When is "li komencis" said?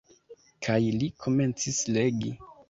1.01-1.83